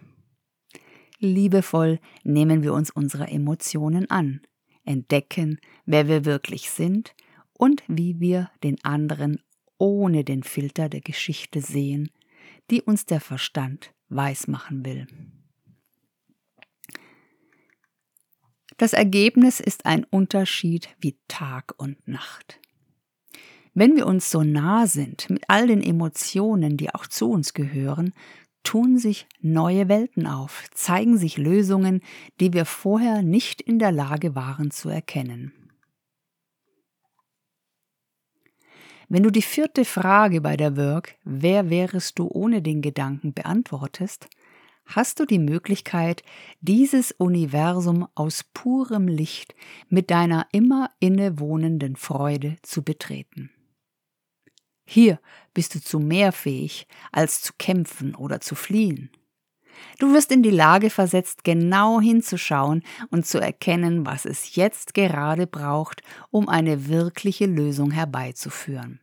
Liebevoll 1.19 2.01
nehmen 2.25 2.63
wir 2.63 2.73
uns 2.73 2.91
unserer 2.91 3.31
Emotionen 3.31 4.11
an, 4.11 4.41
entdecken, 4.85 5.59
wer 5.85 6.09
wir 6.09 6.25
wirklich 6.25 6.71
sind 6.71 7.15
und 7.53 7.83
wie 7.87 8.19
wir 8.21 8.51
den 8.63 8.83
anderen 8.85 9.41
ohne 9.83 10.23
den 10.23 10.45
Filter 10.45 10.89
der 10.89 11.01
Geschichte 11.01 11.61
sehen, 11.61 12.09
die 12.71 12.83
uns 12.83 13.05
der 13.05 13.21
Verstand 13.21 13.93
weismachen 14.09 14.85
will. 14.87 15.09
Das 18.77 18.93
Ergebnis 18.93 19.59
ist 19.59 19.85
ein 19.85 20.05
Unterschied 20.05 20.89
wie 21.01 21.19
Tag 21.27 21.75
und 21.79 22.07
Nacht. 22.07 22.61
Wenn 23.75 23.97
wir 23.97 24.07
uns 24.07 24.31
so 24.31 24.45
nah 24.45 24.87
sind 24.87 25.29
mit 25.29 25.47
all 25.49 25.67
den 25.67 25.83
Emotionen, 25.83 26.77
die 26.77 26.95
auch 26.95 27.09
zu 27.09 27.29
uns 27.29 27.53
gehören, 27.53 28.15
tun 28.63 28.99
sich 28.99 29.27
neue 29.41 29.89
Welten 29.89 30.29
auf, 30.29 30.67
zeigen 30.71 31.19
sich 31.19 31.39
Lösungen, 31.39 32.03
die 32.39 32.53
wir 32.53 32.67
vorher 32.67 33.23
nicht 33.23 33.61
in 33.61 33.81
der 33.81 33.91
Lage 33.91 34.37
waren 34.37 34.71
zu 34.71 34.91
erkennen. 34.91 35.62
Wenn 39.13 39.25
du 39.25 39.31
die 39.31 39.43
vierte 39.43 39.85
Frage 39.85 40.41
bei 40.41 40.57
der 40.57 40.75
Work, 40.79 41.17
wer 41.23 41.69
wärest 41.69 42.19
du 42.19 42.29
ohne 42.29 42.63
den 42.63 42.81
Gedanken, 42.81 43.35
beantwortest, 43.35 44.27
hast 44.87 45.21
du 45.21 45.27
die 45.27 45.39
Möglichkeit, 45.39 46.23
dieses 46.63 47.13
Universum 47.13 48.09
aus 48.15 48.43
purem 48.55 49.09
Licht 49.09 49.55
mit 49.91 50.11
deiner 50.11 50.47
immer 50.53 50.89
innewohnenden 50.99 51.97
Freude 51.97 52.57
zu 52.63 52.83
betreten. 52.83 53.51
Hier 54.87 55.21
bist 55.53 55.75
du 55.75 55.83
zu 55.83 55.99
mehr 55.99 56.33
fähig, 56.33 56.87
als 57.13 57.43
zu 57.43 57.53
kämpfen 57.59 58.15
oder 58.15 58.41
zu 58.41 58.55
fliehen. 58.55 59.11
Du 59.99 60.13
wirst 60.13 60.33
in 60.33 60.43
die 60.43 60.51
Lage 60.51 60.91
versetzt, 60.91 61.45
genau 61.45 62.01
hinzuschauen 62.01 62.83
und 63.11 63.27
zu 63.27 63.39
erkennen, 63.39 64.07
was 64.07 64.25
es 64.25 64.55
jetzt 64.57 64.95
gerade 64.95 65.47
braucht, 65.47 66.03
um 66.31 66.49
eine 66.49 66.89
wirkliche 66.89 67.47
Lösung 67.47 67.91
herbeizuführen. 67.91 69.01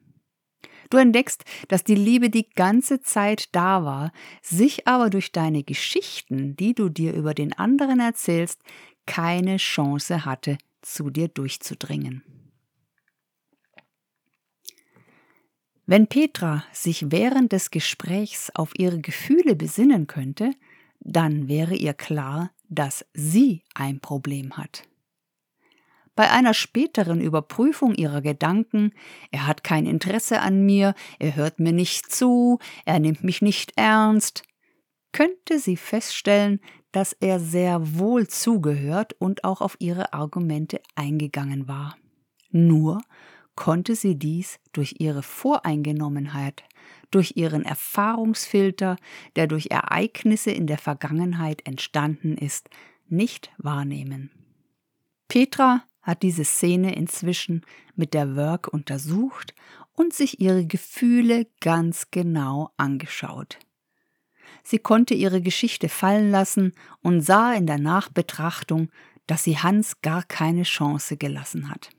Du 0.90 0.98
entdeckst, 0.98 1.46
dass 1.68 1.84
die 1.84 1.96
Liebe 1.96 2.30
die 2.30 2.50
ganze 2.50 3.02
Zeit 3.02 3.50
da 3.52 3.86
war, 3.86 4.12
sich 4.42 4.88
aber 4.88 5.12
durch 5.12 5.32
deine 5.32 5.64
Geschichten, 5.64 6.56
die 6.56 6.74
du 6.74 6.90
dir 6.90 7.14
über 7.14 7.36
den 7.36 7.54
anderen 7.54 8.00
erzählst, 8.00 8.62
keine 9.06 9.58
Chance 9.58 10.26
hatte, 10.26 10.58
zu 10.82 11.12
dir 11.12 11.28
durchzudringen. 11.28 12.39
Wenn 15.92 16.06
Petra 16.06 16.64
sich 16.72 17.12
während 17.12 17.52
des 17.52 17.72
Gesprächs 17.72 18.52
auf 18.54 18.78
ihre 18.78 19.00
Gefühle 19.00 19.56
besinnen 19.56 20.06
könnte, 20.06 20.52
dann 21.00 21.48
wäre 21.48 21.74
ihr 21.74 21.96
klar, 21.96 22.52
dass 22.68 23.08
sie 23.16 23.64
ein 23.74 24.00
Problem 24.00 24.56
hat. 24.56 24.84
Bei 26.14 26.30
einer 26.30 26.54
späteren 26.54 27.20
Überprüfung 27.20 27.96
ihrer 27.96 28.22
Gedanken, 28.22 28.92
er 29.32 29.48
hat 29.48 29.64
kein 29.64 29.88
Interesse 29.88 30.42
an 30.42 30.64
mir, 30.64 30.94
er 31.18 31.36
hört 31.36 31.60
mir 31.60 31.74
nicht 31.74 32.12
zu, 32.12 32.60
er 32.86 33.00
nimmt 33.00 33.24
mich 33.24 33.42
nicht 33.42 33.74
ernst, 33.76 34.44
könnte 35.12 35.58
sie 35.58 35.76
feststellen, 35.76 36.60
dass 36.92 37.14
er 37.14 37.40
sehr 37.40 37.98
wohl 37.98 38.28
zugehört 38.28 39.16
und 39.18 39.44
auch 39.44 39.60
auf 39.60 39.76
ihre 39.80 40.14
Argumente 40.14 40.82
eingegangen 40.94 41.68
war. 41.68 41.98
Nur 42.52 43.02
konnte 43.60 43.94
sie 43.94 44.16
dies 44.16 44.58
durch 44.72 44.96
ihre 45.00 45.22
Voreingenommenheit, 45.22 46.64
durch 47.12 47.34
ihren 47.36 47.66
Erfahrungsfilter, 47.66 48.96
der 49.36 49.48
durch 49.48 49.68
Ereignisse 49.70 50.52
in 50.52 50.66
der 50.66 50.78
Vergangenheit 50.78 51.68
entstanden 51.68 52.38
ist, 52.38 52.70
nicht 53.10 53.52
wahrnehmen. 53.58 54.32
Petra 55.28 55.84
hat 56.02 56.24
diese 56.24 56.46
Szene 56.46 56.96
inzwischen 56.96 57.66
mit 57.98 58.14
der 58.14 58.38
Work 58.38 58.70
untersucht 58.70 59.54
und 59.92 60.14
sich 60.14 60.40
ihre 60.40 60.66
Gefühle 60.66 61.46
ganz 61.60 62.12
genau 62.12 62.70
angeschaut. 62.78 63.60
Sie 64.64 64.80
konnte 64.80 65.16
ihre 65.16 65.42
Geschichte 65.42 65.90
fallen 65.90 66.32
lassen 66.32 66.72
und 67.02 67.20
sah 67.20 67.52
in 67.54 67.68
der 67.68 67.78
Nachbetrachtung, 67.78 68.90
dass 69.28 69.44
sie 69.44 69.58
Hans 69.58 70.00
gar 70.00 70.24
keine 70.24 70.64
Chance 70.64 71.18
gelassen 71.18 71.70
hat. 71.70 71.90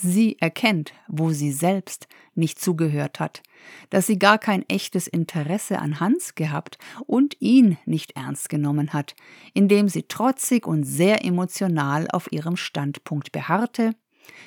Sie 0.00 0.38
erkennt, 0.38 0.92
wo 1.08 1.30
sie 1.30 1.50
selbst 1.50 2.06
nicht 2.36 2.60
zugehört 2.60 3.18
hat, 3.18 3.42
dass 3.90 4.06
sie 4.06 4.16
gar 4.16 4.38
kein 4.38 4.62
echtes 4.68 5.08
Interesse 5.08 5.80
an 5.80 5.98
Hans 5.98 6.36
gehabt 6.36 6.78
und 7.06 7.36
ihn 7.40 7.78
nicht 7.84 8.12
ernst 8.12 8.48
genommen 8.48 8.92
hat, 8.92 9.16
indem 9.54 9.88
sie 9.88 10.04
trotzig 10.04 10.68
und 10.68 10.84
sehr 10.84 11.24
emotional 11.24 12.06
auf 12.12 12.30
ihrem 12.30 12.56
Standpunkt 12.56 13.32
beharrte, 13.32 13.90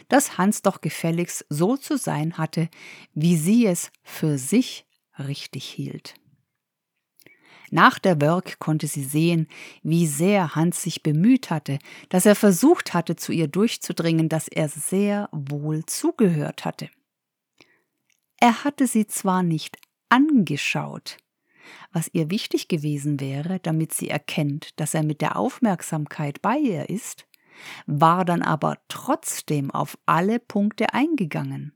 dass 0.07 0.37
Hans 0.37 0.61
doch 0.61 0.79
gefälligst 0.79 1.45
so 1.49 1.75
zu 1.75 1.97
sein 1.97 2.37
hatte, 2.37 2.69
wie 3.13 3.35
sie 3.35 3.65
es 3.65 3.91
für 4.03 4.37
sich 4.37 4.85
richtig 5.19 5.65
hielt. 5.65 6.13
Nach 7.71 7.99
der 7.99 8.19
Work 8.21 8.59
konnte 8.59 8.85
sie 8.85 9.03
sehen, 9.03 9.47
wie 9.81 10.05
sehr 10.05 10.55
Hans 10.55 10.83
sich 10.83 11.03
bemüht 11.03 11.49
hatte, 11.49 11.79
dass 12.09 12.25
er 12.25 12.35
versucht 12.35 12.93
hatte, 12.93 13.15
zu 13.15 13.31
ihr 13.31 13.47
durchzudringen, 13.47 14.27
dass 14.27 14.49
er 14.49 14.67
sehr 14.67 15.29
wohl 15.31 15.85
zugehört 15.85 16.65
hatte. 16.65 16.89
Er 18.37 18.65
hatte 18.65 18.87
sie 18.87 19.07
zwar 19.07 19.41
nicht 19.41 19.77
angeschaut, 20.09 21.17
was 21.93 22.09
ihr 22.11 22.29
wichtig 22.29 22.67
gewesen 22.67 23.21
wäre, 23.21 23.59
damit 23.59 23.93
sie 23.93 24.09
erkennt, 24.09 24.77
dass 24.79 24.93
er 24.93 25.03
mit 25.03 25.21
der 25.21 25.37
Aufmerksamkeit 25.37 26.41
bei 26.41 26.57
ihr 26.57 26.89
ist, 26.89 27.25
war 27.85 28.25
dann 28.25 28.41
aber 28.41 28.79
trotzdem 28.89 29.71
auf 29.71 29.97
alle 30.05 30.39
Punkte 30.39 30.93
eingegangen. 30.93 31.73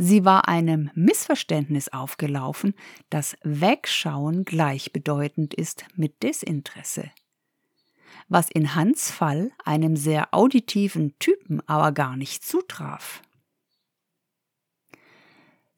Sie 0.00 0.24
war 0.24 0.46
einem 0.46 0.90
Missverständnis 0.94 1.88
aufgelaufen, 1.88 2.74
dass 3.10 3.36
Wegschauen 3.42 4.44
gleichbedeutend 4.44 5.54
ist 5.54 5.84
mit 5.96 6.22
Desinteresse. 6.22 7.10
Was 8.28 8.48
in 8.48 8.76
Hans 8.76 9.10
Fall 9.10 9.50
einem 9.64 9.96
sehr 9.96 10.32
auditiven 10.32 11.18
Typen 11.18 11.60
aber 11.66 11.90
gar 11.90 12.16
nicht 12.16 12.44
zutraf. 12.44 13.22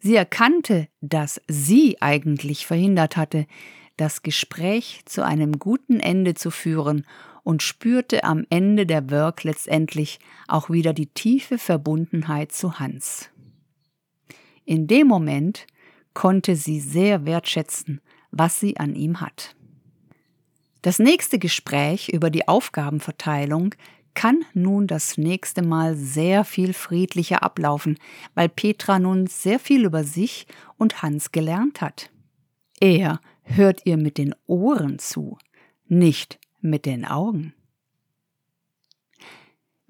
Sie 0.00 0.16
erkannte, 0.16 0.88
dass 1.00 1.40
sie 1.48 2.00
eigentlich 2.02 2.66
verhindert 2.66 3.16
hatte, 3.16 3.46
das 3.96 4.22
Gespräch 4.22 5.00
zu 5.06 5.24
einem 5.24 5.58
guten 5.58 5.98
Ende 5.98 6.34
zu 6.34 6.50
führen 6.50 7.06
und 7.42 7.62
spürte 7.62 8.24
am 8.24 8.44
Ende 8.50 8.84
der 8.84 9.10
Work 9.10 9.44
letztendlich 9.44 10.18
auch 10.46 10.68
wieder 10.68 10.92
die 10.92 11.06
tiefe 11.06 11.56
Verbundenheit 11.56 12.52
zu 12.52 12.78
Hans. 12.78 13.29
In 14.70 14.86
dem 14.86 15.08
Moment 15.08 15.66
konnte 16.14 16.54
sie 16.54 16.78
sehr 16.78 17.26
wertschätzen, 17.26 18.00
was 18.30 18.60
sie 18.60 18.76
an 18.76 18.94
ihm 18.94 19.20
hat. 19.20 19.56
Das 20.80 21.00
nächste 21.00 21.40
Gespräch 21.40 22.08
über 22.10 22.30
die 22.30 22.46
Aufgabenverteilung 22.46 23.74
kann 24.14 24.44
nun 24.54 24.86
das 24.86 25.18
nächste 25.18 25.62
Mal 25.62 25.96
sehr 25.96 26.44
viel 26.44 26.72
friedlicher 26.72 27.42
ablaufen, 27.42 27.98
weil 28.34 28.48
Petra 28.48 29.00
nun 29.00 29.26
sehr 29.26 29.58
viel 29.58 29.84
über 29.84 30.04
sich 30.04 30.46
und 30.78 31.02
Hans 31.02 31.32
gelernt 31.32 31.80
hat. 31.80 32.12
Er 32.78 33.18
hört 33.42 33.80
ihr 33.86 33.96
mit 33.96 34.18
den 34.18 34.36
Ohren 34.46 35.00
zu, 35.00 35.36
nicht 35.88 36.38
mit 36.60 36.86
den 36.86 37.04
Augen. 37.04 37.54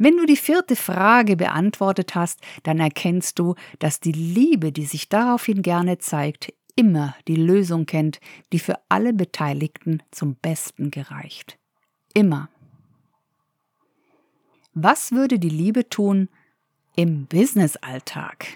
Wenn 0.03 0.17
du 0.17 0.25
die 0.25 0.37
vierte 0.37 0.77
Frage 0.77 1.37
beantwortet 1.37 2.15
hast, 2.15 2.41
dann 2.63 2.81
erkennst 2.81 3.39
du, 3.39 3.55
dass 3.81 4.01
die 4.01 4.13
Liebe, 4.13 4.73
die 4.73 4.87
sich 4.87 5.11
daraufhin 5.11 5.61
gerne 5.61 5.99
zeigt, 5.99 6.55
immer 6.75 7.15
die 7.29 7.37
Lösung 7.37 7.85
kennt, 7.85 8.19
die 8.51 8.61
für 8.61 8.79
alle 8.89 9.13
Beteiligten 9.13 10.03
zum 10.11 10.37
Besten 10.37 10.91
gereicht. 10.91 11.59
Immer. 12.15 12.49
Was 14.73 15.13
würde 15.13 15.39
die 15.39 15.51
Liebe 15.51 15.87
tun 15.91 16.31
im 16.97 17.27
Businessalltag? 17.27 18.47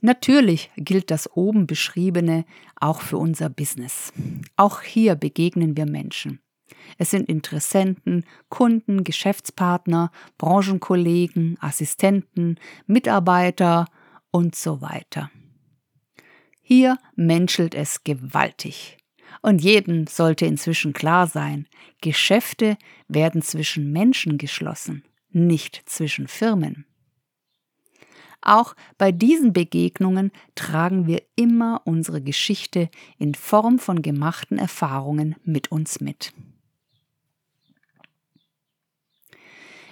Natürlich 0.00 0.72
gilt 0.76 1.12
das 1.12 1.30
oben 1.36 1.68
beschriebene 1.68 2.46
auch 2.74 3.00
für 3.00 3.18
unser 3.18 3.48
Business. 3.48 4.12
Auch 4.56 4.82
hier 4.82 5.14
begegnen 5.14 5.76
wir 5.76 5.86
Menschen. 5.86 6.40
Es 6.98 7.10
sind 7.10 7.28
Interessenten, 7.28 8.24
Kunden, 8.48 9.04
Geschäftspartner, 9.04 10.10
Branchenkollegen, 10.38 11.56
Assistenten, 11.60 12.58
Mitarbeiter 12.86 13.86
und 14.30 14.54
so 14.54 14.80
weiter. 14.80 15.30
Hier 16.62 16.98
menschelt 17.14 17.74
es 17.74 18.02
gewaltig. 18.02 18.96
Und 19.42 19.62
jedem 19.62 20.06
sollte 20.06 20.46
inzwischen 20.46 20.92
klar 20.92 21.26
sein, 21.26 21.68
Geschäfte 22.00 22.76
werden 23.06 23.42
zwischen 23.42 23.92
Menschen 23.92 24.38
geschlossen, 24.38 25.04
nicht 25.30 25.82
zwischen 25.86 26.26
Firmen. 26.26 26.86
Auch 28.40 28.74
bei 28.98 29.12
diesen 29.12 29.52
Begegnungen 29.52 30.30
tragen 30.54 31.06
wir 31.06 31.22
immer 31.34 31.82
unsere 31.84 32.22
Geschichte 32.22 32.90
in 33.18 33.34
Form 33.34 33.78
von 33.78 34.02
gemachten 34.02 34.58
Erfahrungen 34.58 35.36
mit 35.44 35.72
uns 35.72 36.00
mit. 36.00 36.32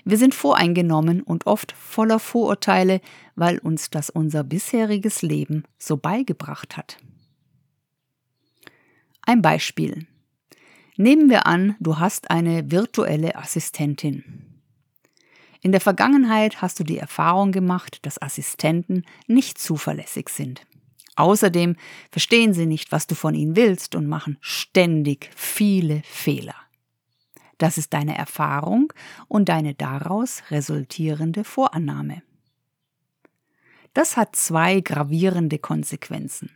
Wir 0.05 0.19
sind 0.19 0.35
voreingenommen 0.35 1.23
und 1.23 1.47
oft 1.47 1.73
voller 1.73 2.19
Vorurteile, 2.19 3.01
weil 3.37 3.59
uns 3.59 3.89
das 3.91 4.11
unser 4.11 4.45
bisheriges 4.45 5.23
Leben 5.23 5.65
so 5.79 5.97
beigebracht 5.97 6.77
hat. 6.77 6.99
Ein 9.23 9.41
Beispiel. 9.41 10.07
Nehmen 10.97 11.31
wir 11.31 11.47
an, 11.47 11.75
du 11.81 11.99
hast 11.99 12.31
eine 12.31 12.71
virtuelle 12.71 13.37
Assistentin. 13.37 14.61
In 15.63 15.73
der 15.73 15.81
Vergangenheit 15.81 16.61
hast 16.61 16.79
du 16.79 16.85
die 16.85 16.99
Erfahrung 16.99 17.51
gemacht, 17.51 18.05
dass 18.05 18.21
Assistenten 18.21 19.05
nicht 19.27 19.57
zuverlässig 19.59 20.29
sind. 20.29 20.67
Außerdem 21.17 21.77
verstehen 22.11 22.53
sie 22.53 22.67
nicht, 22.67 22.93
was 22.93 23.07
du 23.07 23.15
von 23.15 23.35
ihnen 23.35 23.57
willst 23.57 23.95
und 23.95 24.07
machen 24.07 24.37
ständig 24.41 25.31
viele 25.35 26.03
Fehler. 26.05 26.55
Das 27.59 27.79
ist 27.79 27.93
deine 27.93 28.17
Erfahrung 28.17 28.93
und 29.29 29.49
deine 29.49 29.75
daraus 29.75 30.43
resultierende 30.51 31.45
Vorannahme. 31.45 32.23
Das 33.93 34.17
hat 34.17 34.35
zwei 34.35 34.81
gravierende 34.81 35.59
Konsequenzen. 35.59 36.51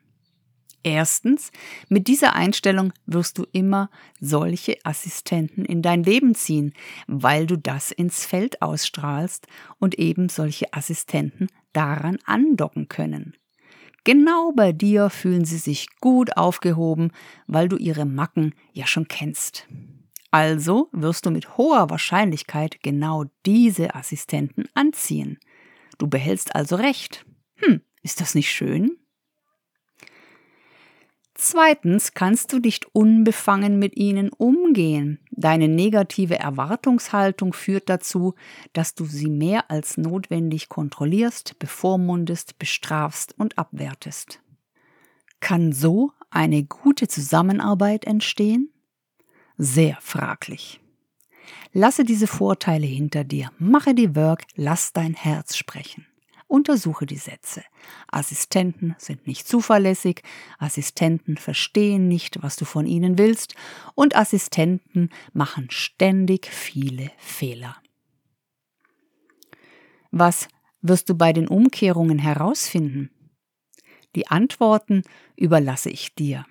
Erstens, 0.82 1.50
mit 1.88 2.06
dieser 2.06 2.34
Einstellung 2.34 2.92
wirst 3.04 3.38
du 3.38 3.46
immer 3.52 3.90
solche 4.20 4.76
Assistenten 4.84 5.64
in 5.64 5.82
dein 5.82 6.02
Leben 6.02 6.34
ziehen, 6.34 6.72
weil 7.06 7.46
du 7.46 7.56
das 7.56 7.90
ins 7.90 8.24
Feld 8.24 8.62
ausstrahlst 8.62 9.46
und 9.78 9.98
eben 9.98 10.28
solche 10.28 10.72
Assistenten 10.72 11.48
daran 11.72 12.18
andocken 12.24 12.88
können. 12.88 13.34
Genau 14.04 14.52
bei 14.52 14.72
dir 14.72 15.10
fühlen 15.10 15.44
sie 15.44 15.58
sich 15.58 15.88
gut 16.00 16.36
aufgehoben, 16.36 17.10
weil 17.46 17.68
du 17.68 17.76
ihre 17.76 18.06
Macken 18.06 18.54
ja 18.72 18.86
schon 18.86 19.08
kennst. 19.08 19.66
Also 20.30 20.88
wirst 20.92 21.26
du 21.26 21.30
mit 21.30 21.56
hoher 21.56 21.90
Wahrscheinlichkeit 21.90 22.82
genau 22.82 23.24
diese 23.46 23.94
Assistenten 23.94 24.66
anziehen. 24.74 25.38
Du 25.96 26.06
behältst 26.06 26.54
also 26.54 26.76
recht. 26.76 27.24
Hm, 27.56 27.80
ist 28.02 28.20
das 28.20 28.34
nicht 28.34 28.50
schön? 28.50 28.98
Zweitens 31.40 32.14
kannst 32.14 32.52
du 32.52 32.58
nicht 32.58 32.86
unbefangen 32.94 33.78
mit 33.78 33.96
ihnen 33.96 34.30
umgehen. 34.30 35.20
Deine 35.30 35.68
negative 35.68 36.36
Erwartungshaltung 36.36 37.52
führt 37.52 37.88
dazu, 37.88 38.34
dass 38.72 38.96
du 38.96 39.04
sie 39.04 39.30
mehr 39.30 39.70
als 39.70 39.96
notwendig 39.96 40.68
kontrollierst, 40.68 41.56
bevormundest, 41.60 42.58
bestrafst 42.58 43.38
und 43.38 43.56
abwertest. 43.56 44.40
Kann 45.38 45.72
so 45.72 46.10
eine 46.28 46.64
gute 46.64 47.06
Zusammenarbeit 47.06 48.04
entstehen? 48.04 48.72
Sehr 49.60 49.98
fraglich. 50.00 50.80
Lasse 51.72 52.04
diese 52.04 52.28
Vorteile 52.28 52.86
hinter 52.86 53.24
dir, 53.24 53.50
mache 53.58 53.92
die 53.92 54.14
Work, 54.14 54.44
lass 54.54 54.92
dein 54.92 55.14
Herz 55.14 55.56
sprechen. 55.56 56.06
Untersuche 56.46 57.06
die 57.06 57.16
Sätze. 57.16 57.64
Assistenten 58.06 58.94
sind 58.98 59.26
nicht 59.26 59.48
zuverlässig, 59.48 60.22
Assistenten 60.58 61.36
verstehen 61.36 62.06
nicht, 62.06 62.40
was 62.42 62.56
du 62.56 62.64
von 62.64 62.86
ihnen 62.86 63.18
willst 63.18 63.56
und 63.96 64.16
Assistenten 64.16 65.10
machen 65.32 65.66
ständig 65.70 66.46
viele 66.46 67.10
Fehler. 67.18 67.76
Was 70.12 70.48
wirst 70.80 71.10
du 71.10 71.16
bei 71.16 71.32
den 71.32 71.48
Umkehrungen 71.48 72.18
herausfinden? 72.18 73.10
Die 74.14 74.28
Antworten 74.28 75.02
überlasse 75.36 75.90
ich 75.90 76.14
dir. 76.14 76.46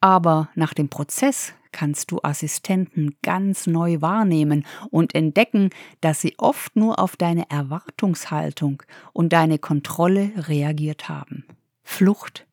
Aber 0.00 0.48
nach 0.54 0.72
dem 0.72 0.88
Prozess 0.88 1.52
kannst 1.74 2.12
du 2.12 2.20
Assistenten 2.22 3.16
ganz 3.20 3.66
neu 3.66 4.00
wahrnehmen 4.00 4.64
und 4.90 5.12
entdecken, 5.12 5.70
dass 6.00 6.20
sie 6.20 6.34
oft 6.38 6.76
nur 6.76 7.00
auf 7.00 7.16
deine 7.16 7.50
Erwartungshaltung 7.50 8.84
und 9.12 9.32
deine 9.32 9.58
Kontrolle 9.58 10.30
reagiert 10.36 11.08
haben. 11.08 11.44
Flucht 11.82 12.46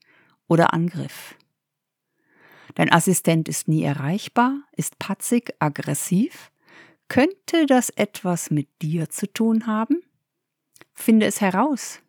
oder 0.48 0.74
Angriff. 0.74 1.36
Dein 2.74 2.92
Assistent 2.92 3.48
ist 3.48 3.68
nie 3.68 3.84
erreichbar, 3.84 4.58
ist 4.76 4.98
patzig, 4.98 5.54
aggressiv. 5.60 6.52
Könnte 7.08 7.68
das 7.68 7.92
etwas 7.92 8.50
mit 8.50 8.70
dir 8.82 9.10
zu 9.10 9.32
tun 9.32 9.68
haben? 9.68 10.02
Finde 10.94 11.28
es 11.28 11.42
heraus. 11.42 12.00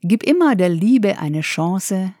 Gib 0.00 0.24
immer 0.24 0.56
der 0.56 0.68
Liebe 0.68 1.18
eine 1.18 1.42
Chance, 1.42 2.12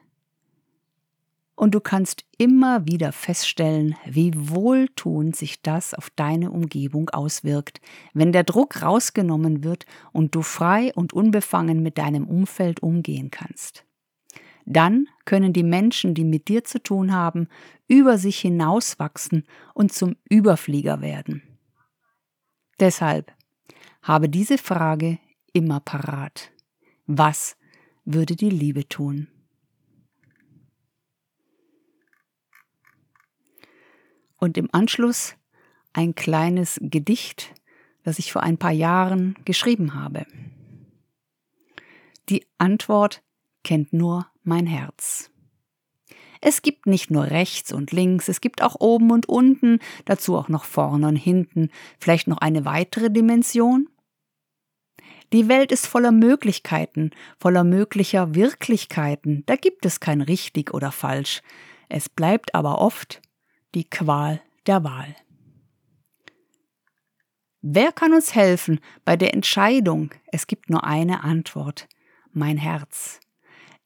und 1.58 1.74
du 1.74 1.80
kannst 1.80 2.24
immer 2.38 2.86
wieder 2.86 3.10
feststellen, 3.10 3.96
wie 4.06 4.30
wohltuend 4.34 5.34
sich 5.34 5.60
das 5.60 5.92
auf 5.92 6.08
deine 6.10 6.52
Umgebung 6.52 7.10
auswirkt, 7.10 7.80
wenn 8.14 8.30
der 8.30 8.44
Druck 8.44 8.80
rausgenommen 8.80 9.64
wird 9.64 9.84
und 10.12 10.36
du 10.36 10.42
frei 10.42 10.92
und 10.94 11.12
unbefangen 11.12 11.82
mit 11.82 11.98
deinem 11.98 12.28
Umfeld 12.28 12.80
umgehen 12.80 13.32
kannst. 13.32 13.84
Dann 14.66 15.08
können 15.24 15.52
die 15.52 15.64
Menschen, 15.64 16.14
die 16.14 16.24
mit 16.24 16.46
dir 16.46 16.62
zu 16.62 16.80
tun 16.80 17.12
haben, 17.12 17.48
über 17.88 18.18
sich 18.18 18.38
hinauswachsen 18.38 19.44
und 19.74 19.92
zum 19.92 20.14
Überflieger 20.28 21.00
werden. 21.00 21.42
Deshalb 22.78 23.32
habe 24.02 24.28
diese 24.28 24.58
Frage 24.58 25.18
immer 25.52 25.80
parat. 25.80 26.52
Was 27.06 27.56
würde 28.04 28.36
die 28.36 28.50
Liebe 28.50 28.88
tun? 28.88 29.26
Und 34.38 34.56
im 34.56 34.68
Anschluss 34.72 35.34
ein 35.92 36.14
kleines 36.14 36.78
Gedicht, 36.80 37.54
das 38.04 38.18
ich 38.18 38.32
vor 38.32 38.42
ein 38.42 38.58
paar 38.58 38.72
Jahren 38.72 39.36
geschrieben 39.44 39.94
habe. 39.94 40.26
Die 42.28 42.46
Antwort 42.58 43.22
kennt 43.64 43.92
nur 43.92 44.26
mein 44.42 44.66
Herz. 44.66 45.30
Es 46.40 46.62
gibt 46.62 46.86
nicht 46.86 47.10
nur 47.10 47.24
rechts 47.24 47.72
und 47.72 47.90
links, 47.90 48.28
es 48.28 48.40
gibt 48.40 48.62
auch 48.62 48.76
oben 48.78 49.10
und 49.10 49.28
unten, 49.28 49.80
dazu 50.04 50.36
auch 50.36 50.48
noch 50.48 50.64
vorne 50.64 51.08
und 51.08 51.16
hinten, 51.16 51.70
vielleicht 51.98 52.28
noch 52.28 52.38
eine 52.38 52.64
weitere 52.64 53.10
Dimension. 53.10 53.88
Die 55.32 55.48
Welt 55.48 55.72
ist 55.72 55.86
voller 55.86 56.12
Möglichkeiten, 56.12 57.10
voller 57.38 57.64
möglicher 57.64 58.34
Wirklichkeiten, 58.34 59.42
da 59.46 59.56
gibt 59.56 59.84
es 59.84 60.00
kein 60.00 60.20
richtig 60.20 60.72
oder 60.72 60.92
falsch. 60.92 61.42
Es 61.88 62.08
bleibt 62.08 62.54
aber 62.54 62.78
oft 62.78 63.20
die 63.74 63.84
Qual 63.84 64.40
der 64.66 64.84
Wahl. 64.84 65.14
Wer 67.60 67.92
kann 67.92 68.12
uns 68.12 68.34
helfen 68.34 68.80
bei 69.04 69.16
der 69.16 69.34
Entscheidung? 69.34 70.10
Es 70.26 70.46
gibt 70.46 70.70
nur 70.70 70.84
eine 70.84 71.24
Antwort. 71.24 71.88
Mein 72.32 72.56
Herz. 72.56 73.20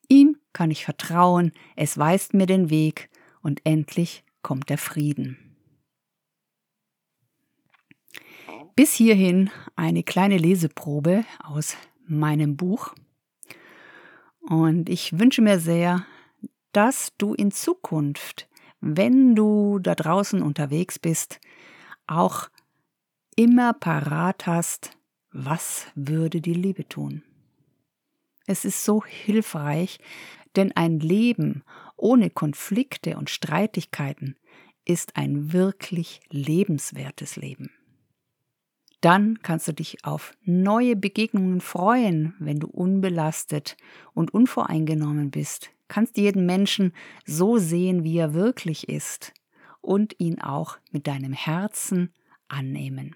Ihm 0.09 0.37
kann 0.53 0.71
ich 0.71 0.85
vertrauen, 0.85 1.53
es 1.75 1.97
weist 1.97 2.35
mir 2.35 2.47
den 2.47 2.68
Weg 2.68 3.09
und 3.40 3.61
endlich 3.64 4.25
kommt 4.42 4.68
der 4.68 4.79
Frieden. 4.79 5.57
Bis 8.77 8.92
hierhin 8.92 9.51
eine 9.75 10.03
kleine 10.03 10.37
Leseprobe 10.37 11.25
aus 11.42 11.77
meinem 12.07 12.57
Buch. 12.57 12.95
Und 14.40 14.88
ich 14.88 15.18
wünsche 15.18 15.40
mir 15.40 15.59
sehr, 15.59 16.05
dass 16.73 17.12
du 17.16 17.35
in 17.35 17.53
Zukunft 17.53 18.49
wenn 18.83 19.35
du 19.35 19.79
da 19.79 19.95
draußen 19.95 20.42
unterwegs 20.42 20.99
bist, 20.99 21.40
auch 22.07 22.51
immer 23.37 23.73
parat 23.73 24.47
hast, 24.47 24.90
was 25.31 25.87
würde 25.95 26.40
die 26.40 26.53
Liebe 26.53 26.87
tun. 26.87 27.23
Es 28.47 28.64
ist 28.64 28.85
so 28.85 29.05
hilfreich, 29.05 30.01
denn 30.57 30.73
ein 30.73 30.99
Leben 30.99 31.62
ohne 31.97 32.29
Konflikte 32.29 33.16
und 33.16 33.31
Streitigkeiten 33.31 34.37
ist 34.85 35.16
ein 35.16 35.53
wirklich 35.53 36.21
lebenswertes 36.31 37.37
Leben. 37.37 37.71
Dann 39.01 39.38
kannst 39.42 39.68
du 39.68 39.73
dich 39.73 40.05
auf 40.05 40.35
neue 40.45 40.97
Begegnungen 40.97 41.61
freuen, 41.61 42.35
wenn 42.40 42.59
du 42.59 42.66
unbelastet 42.66 43.77
und 44.12 44.35
unvoreingenommen 44.35 45.31
bist, 45.31 45.71
kannst 45.92 46.16
jeden 46.16 46.46
Menschen 46.46 46.94
so 47.26 47.59
sehen, 47.59 48.02
wie 48.02 48.16
er 48.16 48.33
wirklich 48.33 48.88
ist 48.88 49.35
und 49.83 50.18
ihn 50.18 50.40
auch 50.40 50.78
mit 50.90 51.07
deinem 51.07 51.35
Herzen 51.35 52.14
annehmen. 52.48 53.14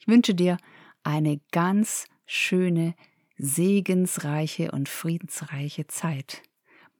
Ich 0.00 0.08
wünsche 0.08 0.34
dir 0.34 0.56
eine 1.02 1.40
ganz 1.52 2.06
schöne, 2.24 2.94
segensreiche 3.36 4.70
und 4.70 4.88
friedensreiche 4.88 5.86
Zeit. 5.88 6.42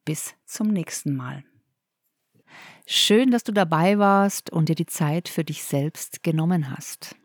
Bis 0.04 0.34
zum 0.44 0.68
nächsten 0.68 1.16
Mal. 1.16 1.44
Schön, 2.86 3.30
dass 3.30 3.44
du 3.44 3.52
dabei 3.52 3.98
warst 3.98 4.50
und 4.50 4.68
dir 4.68 4.74
die 4.74 4.86
Zeit 4.86 5.30
für 5.30 5.44
dich 5.44 5.64
selbst 5.64 6.22
genommen 6.22 6.70
hast. 6.70 7.16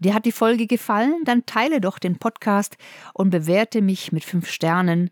Dir 0.00 0.14
hat 0.14 0.26
die 0.26 0.32
Folge 0.32 0.66
gefallen? 0.66 1.24
Dann 1.24 1.46
teile 1.46 1.80
doch 1.80 1.98
den 1.98 2.18
Podcast 2.18 2.76
und 3.14 3.30
bewerte 3.30 3.82
mich 3.82 4.12
mit 4.12 4.24
fünf 4.24 4.50
Sternen, 4.50 5.10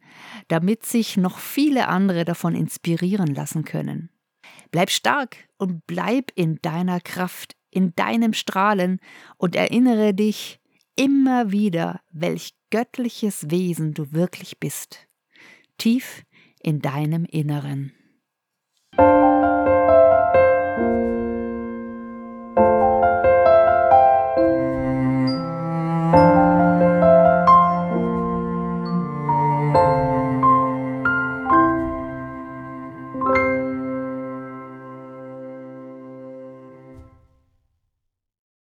damit 0.49 0.85
sich 0.85 1.16
noch 1.16 1.38
viele 1.38 1.88
andere 1.88 2.25
davon 2.25 2.55
inspirieren 2.55 3.35
lassen 3.35 3.64
können. 3.64 4.11
Bleib 4.70 4.90
stark 4.90 5.37
und 5.59 5.87
bleib 5.87 6.31
in 6.35 6.61
deiner 6.62 7.01
Kraft, 7.01 7.57
in 7.70 7.94
deinem 7.96 8.33
Strahlen 8.33 9.01
und 9.37 9.57
erinnere 9.57 10.14
dich 10.14 10.61
immer 10.94 11.51
wieder, 11.51 12.01
welch 12.12 12.55
göttliches 12.70 13.51
Wesen 13.51 13.94
du 13.94 14.12
wirklich 14.12 14.59
bist. 14.59 15.09
Tief 15.79 16.25
in 16.62 16.81
deinem 16.81 17.25
Inneren. 17.25 17.92